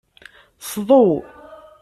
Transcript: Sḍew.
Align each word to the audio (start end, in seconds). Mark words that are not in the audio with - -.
Sḍew. 0.69 1.09